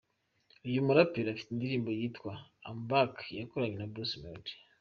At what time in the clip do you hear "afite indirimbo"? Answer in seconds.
1.31-1.89